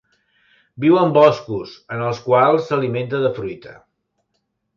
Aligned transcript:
Viu 0.85 0.95
en 1.01 1.13
boscos, 1.17 1.73
en 1.97 2.01
els 2.07 2.23
quals 2.29 2.67
s'alimenta 2.71 3.21
de 3.27 3.33
fruita. 3.37 3.77